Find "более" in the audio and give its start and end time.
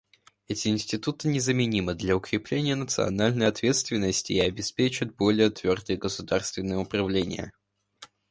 5.15-5.51